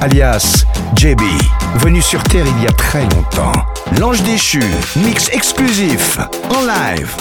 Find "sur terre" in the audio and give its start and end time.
2.02-2.46